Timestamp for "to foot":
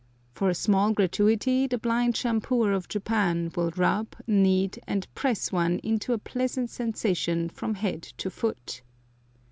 8.17-8.81